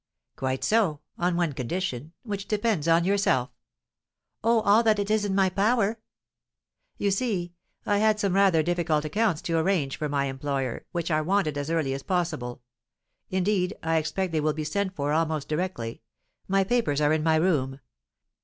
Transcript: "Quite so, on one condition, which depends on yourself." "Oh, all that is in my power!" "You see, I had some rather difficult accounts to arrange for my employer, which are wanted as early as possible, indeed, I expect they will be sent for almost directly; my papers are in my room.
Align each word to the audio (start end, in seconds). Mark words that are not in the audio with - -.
"Quite 0.35 0.63
so, 0.63 1.01
on 1.19 1.35
one 1.37 1.53
condition, 1.53 2.13
which 2.23 2.47
depends 2.47 2.87
on 2.87 3.03
yourself." 3.03 3.51
"Oh, 4.43 4.61
all 4.61 4.81
that 4.81 4.97
is 5.11 5.25
in 5.25 5.35
my 5.35 5.47
power!" 5.47 5.99
"You 6.97 7.11
see, 7.11 7.53
I 7.85 7.99
had 7.99 8.19
some 8.19 8.33
rather 8.33 8.63
difficult 8.63 9.05
accounts 9.05 9.43
to 9.43 9.59
arrange 9.59 9.97
for 9.97 10.09
my 10.09 10.25
employer, 10.25 10.87
which 10.91 11.11
are 11.11 11.21
wanted 11.21 11.55
as 11.55 11.69
early 11.69 11.93
as 11.93 12.01
possible, 12.01 12.63
indeed, 13.29 13.75
I 13.83 13.97
expect 13.97 14.31
they 14.31 14.41
will 14.41 14.53
be 14.53 14.63
sent 14.63 14.95
for 14.95 15.11
almost 15.13 15.47
directly; 15.47 16.01
my 16.47 16.63
papers 16.63 16.99
are 16.99 17.13
in 17.13 17.21
my 17.21 17.35
room. 17.35 17.79